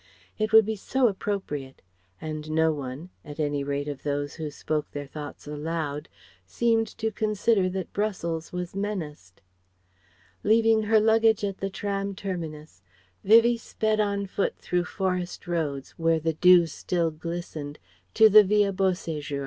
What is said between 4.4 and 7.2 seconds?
spoke their thoughts aloud seemed to